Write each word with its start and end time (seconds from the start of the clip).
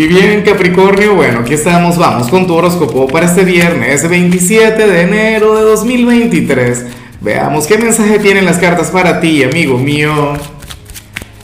Y 0.00 0.06
bien, 0.06 0.40
Capricornio, 0.40 1.14
bueno, 1.14 1.40
aquí 1.40 1.52
estamos, 1.52 1.98
vamos 1.98 2.30
con 2.30 2.46
tu 2.46 2.54
horóscopo 2.54 3.06
para 3.06 3.26
este 3.26 3.44
viernes 3.44 4.08
27 4.08 4.86
de 4.86 5.02
enero 5.02 5.54
de 5.54 5.60
2023. 5.60 6.86
Veamos 7.20 7.66
qué 7.66 7.76
mensaje 7.76 8.18
tienen 8.18 8.46
las 8.46 8.56
cartas 8.56 8.90
para 8.90 9.20
ti, 9.20 9.42
amigo 9.42 9.76
mío. 9.76 10.32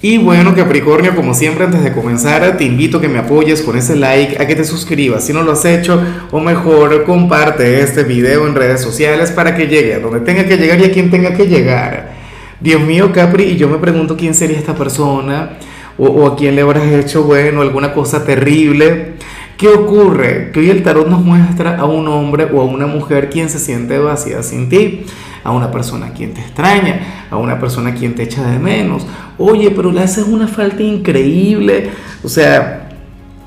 Y 0.00 0.16
bueno, 0.16 0.54
Capricornio, 0.54 1.14
como 1.14 1.34
siempre, 1.34 1.66
antes 1.66 1.84
de 1.84 1.92
comenzar, 1.92 2.56
te 2.56 2.64
invito 2.64 2.96
a 2.96 3.00
que 3.02 3.08
me 3.08 3.18
apoyes 3.18 3.60
con 3.60 3.76
ese 3.76 3.96
like, 3.96 4.42
a 4.42 4.46
que 4.46 4.56
te 4.56 4.64
suscribas 4.64 5.26
si 5.26 5.34
no 5.34 5.42
lo 5.42 5.52
has 5.52 5.66
hecho, 5.66 6.02
o 6.30 6.40
mejor, 6.40 7.04
comparte 7.04 7.82
este 7.82 8.02
video 8.02 8.46
en 8.46 8.54
redes 8.54 8.80
sociales 8.80 9.30
para 9.30 9.54
que 9.54 9.66
llegue 9.66 9.92
a 9.92 9.98
donde 9.98 10.20
tenga 10.20 10.46
que 10.46 10.56
llegar 10.56 10.80
y 10.80 10.84
a 10.86 10.90
quien 10.90 11.10
tenga 11.10 11.34
que 11.34 11.48
llegar. 11.48 12.12
Dios 12.60 12.80
mío, 12.80 13.12
Capri, 13.12 13.44
y 13.44 13.56
yo 13.58 13.68
me 13.68 13.76
pregunto 13.76 14.16
quién 14.16 14.32
sería 14.32 14.56
esta 14.56 14.74
persona 14.74 15.58
o, 15.98 16.26
a 16.26 16.36
quién 16.36 16.54
le 16.54 16.62
habrás 16.62 16.86
hecho, 16.92 17.24
bueno, 17.24 17.60
alguna 17.60 17.92
cosa 17.92 18.24
terrible. 18.24 19.14
¿Qué 19.56 19.68
ocurre? 19.68 20.52
Que 20.52 20.60
hoy 20.60 20.70
el 20.70 20.84
tarot 20.84 21.08
nos 21.08 21.20
muestra 21.20 21.76
a 21.76 21.84
un 21.84 22.06
hombre 22.06 22.46
o 22.52 22.60
a 22.60 22.64
una 22.64 22.86
mujer 22.86 23.28
quien 23.28 23.48
se 23.48 23.58
siente 23.58 23.98
vacía 23.98 24.44
sin 24.44 24.68
ti, 24.68 25.04
a 25.42 25.50
una 25.50 25.72
persona 25.72 26.12
quien 26.12 26.32
te 26.32 26.40
extraña, 26.40 27.26
a 27.28 27.36
una 27.36 27.58
persona 27.58 27.92
quien 27.94 28.14
te 28.14 28.22
echa 28.22 28.48
de 28.48 28.60
menos. 28.60 29.04
Oye, 29.36 29.72
pero 29.72 29.90
le 29.90 30.00
haces 30.00 30.26
una 30.28 30.46
falta 30.46 30.84
increíble. 30.84 31.90
O 32.22 32.28
sea, 32.28 32.88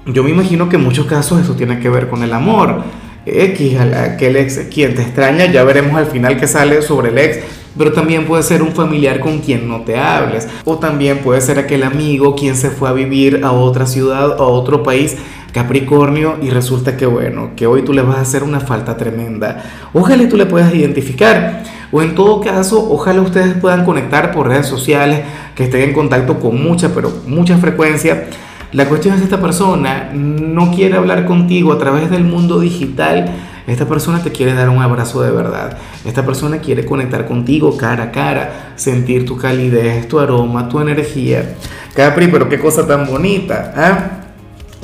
yo 0.05 0.23
me 0.23 0.31
imagino 0.31 0.67
que 0.67 0.75
en 0.75 0.83
muchos 0.83 1.05
casos 1.05 1.41
eso 1.41 1.55
tiene 1.55 1.79
que 1.79 1.89
ver 1.89 2.09
con 2.09 2.23
el 2.23 2.33
amor. 2.33 2.83
X, 3.25 3.79
aquel 3.79 4.35
ex 4.35 4.59
quien 4.73 4.95
te 4.95 5.03
extraña, 5.03 5.45
ya 5.45 5.63
veremos 5.63 5.95
al 5.95 6.07
final 6.07 6.37
que 6.37 6.47
sale 6.47 6.81
sobre 6.81 7.09
el 7.09 7.17
ex, 7.19 7.39
pero 7.77 7.91
también 7.91 8.25
puede 8.25 8.43
ser 8.43 8.61
un 8.61 8.71
familiar 8.71 9.19
con 9.19 9.39
quien 9.39 9.67
no 9.67 9.81
te 9.81 9.97
hables, 9.97 10.47
o 10.65 10.77
también 10.77 11.19
puede 11.19 11.41
ser 11.41 11.59
aquel 11.59 11.83
amigo 11.83 12.35
quien 12.35 12.55
se 12.55 12.69
fue 12.69 12.89
a 12.89 12.93
vivir 12.93 13.41
a 13.43 13.51
otra 13.51 13.85
ciudad 13.85 14.39
o 14.39 14.43
a 14.43 14.47
otro 14.47 14.83
país, 14.83 15.17
Capricornio, 15.53 16.37
y 16.41 16.49
resulta 16.49 16.95
que 16.95 17.05
bueno, 17.05 17.51
que 17.55 17.67
hoy 17.67 17.83
tú 17.83 17.93
le 17.93 18.01
vas 18.01 18.17
a 18.17 18.21
hacer 18.21 18.43
una 18.43 18.61
falta 18.61 18.95
tremenda. 18.95 19.63
Ojalá 19.93 20.27
tú 20.29 20.37
le 20.37 20.45
puedas 20.45 20.73
identificar, 20.73 21.63
o 21.91 22.01
en 22.01 22.15
todo 22.15 22.39
caso, 22.39 22.89
ojalá 22.89 23.21
ustedes 23.21 23.55
puedan 23.55 23.83
conectar 23.83 24.31
por 24.31 24.47
redes 24.47 24.67
sociales, 24.67 25.21
que 25.55 25.65
estén 25.65 25.81
en 25.81 25.93
contacto 25.93 26.39
con 26.39 26.61
mucha, 26.63 26.93
pero 26.93 27.11
mucha 27.27 27.57
frecuencia. 27.57 28.29
La 28.71 28.87
cuestión 28.87 29.15
es 29.15 29.21
esta 29.21 29.41
persona 29.41 30.11
no 30.13 30.71
quiere 30.71 30.95
hablar 30.95 31.25
contigo 31.25 31.73
a 31.73 31.77
través 31.77 32.09
del 32.09 32.23
mundo 32.23 32.61
digital, 32.61 33.25
esta 33.71 33.87
persona 33.87 34.21
te 34.21 34.31
quiere 34.31 34.53
dar 34.53 34.69
un 34.69 34.81
abrazo 34.81 35.21
de 35.21 35.31
verdad. 35.31 35.77
Esta 36.05 36.25
persona 36.25 36.59
quiere 36.59 36.85
conectar 36.85 37.27
contigo 37.27 37.77
cara 37.77 38.05
a 38.05 38.11
cara, 38.11 38.73
sentir 38.75 39.25
tu 39.25 39.37
calidez, 39.37 40.07
tu 40.07 40.19
aroma, 40.19 40.69
tu 40.69 40.79
energía. 40.79 41.55
Capri, 41.95 42.27
pero 42.27 42.47
qué 42.47 42.59
cosa 42.59 42.85
tan 42.85 43.07
bonita. 43.07 43.73
¿ah? 43.75 44.21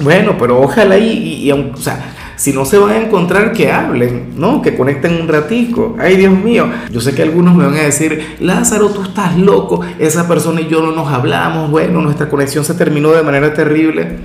Bueno, 0.01 0.35
pero 0.37 0.61
ojalá 0.61 0.97
y, 0.97 1.45
y, 1.45 1.51
o 1.51 1.75
sea, 1.77 2.13
si 2.37 2.53
no 2.53 2.65
se 2.65 2.77
van 2.77 2.91
a 2.91 2.97
encontrar, 2.97 3.51
que 3.51 3.71
hablen, 3.71 4.33
¿no? 4.37 4.61
Que 4.61 4.77
conecten 4.77 5.19
un 5.19 5.27
ratico. 5.27 5.95
Ay, 5.99 6.17
Dios 6.17 6.33
mío. 6.33 6.69
Yo 6.91 7.01
sé 7.01 7.15
que 7.15 7.23
algunos 7.23 7.55
me 7.55 7.65
van 7.65 7.73
a 7.73 7.81
decir, 7.81 8.37
Lázaro, 8.39 8.89
tú 8.89 9.01
estás 9.01 9.35
loco. 9.37 9.81
Esa 9.97 10.27
persona 10.27 10.61
y 10.61 10.67
yo 10.67 10.81
no 10.81 10.91
nos 10.91 11.11
hablamos. 11.11 11.71
Bueno, 11.71 11.99
nuestra 12.01 12.29
conexión 12.29 12.63
se 12.63 12.75
terminó 12.75 13.11
de 13.11 13.23
manera 13.23 13.55
terrible. 13.55 14.17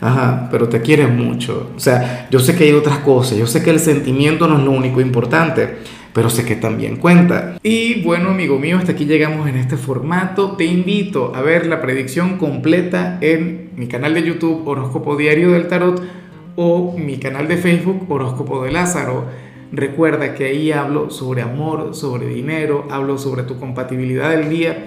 Ajá, 0.00 0.48
pero 0.50 0.68
te 0.68 0.80
quieres 0.80 1.08
mucho. 1.08 1.70
O 1.76 1.80
sea, 1.80 2.28
yo 2.30 2.38
sé 2.38 2.54
que 2.56 2.64
hay 2.64 2.72
otras 2.72 2.98
cosas, 2.98 3.38
yo 3.38 3.46
sé 3.46 3.62
que 3.62 3.70
el 3.70 3.80
sentimiento 3.80 4.46
no 4.46 4.58
es 4.58 4.64
lo 4.64 4.70
único 4.70 5.00
importante, 5.00 5.78
pero 6.12 6.30
sé 6.30 6.44
que 6.44 6.56
también 6.56 6.96
cuenta. 6.96 7.58
Y 7.62 8.02
bueno, 8.02 8.30
amigo 8.30 8.58
mío, 8.58 8.78
hasta 8.78 8.92
aquí 8.92 9.04
llegamos 9.04 9.48
en 9.48 9.56
este 9.56 9.76
formato. 9.76 10.52
Te 10.52 10.64
invito 10.64 11.34
a 11.34 11.42
ver 11.42 11.66
la 11.66 11.80
predicción 11.80 12.38
completa 12.38 13.18
en 13.20 13.70
mi 13.76 13.88
canal 13.88 14.14
de 14.14 14.22
YouTube 14.22 14.66
Horóscopo 14.66 15.16
Diario 15.16 15.52
del 15.52 15.68
Tarot 15.68 16.02
o 16.56 16.96
mi 16.96 17.18
canal 17.18 17.48
de 17.48 17.56
Facebook 17.56 18.06
Horóscopo 18.08 18.62
de 18.62 18.72
Lázaro. 18.72 19.24
Recuerda 19.72 20.34
que 20.34 20.44
ahí 20.44 20.70
hablo 20.70 21.10
sobre 21.10 21.42
amor, 21.42 21.96
sobre 21.96 22.28
dinero, 22.28 22.86
hablo 22.90 23.18
sobre 23.18 23.42
tu 23.42 23.58
compatibilidad 23.58 24.30
del 24.30 24.48
día 24.48 24.86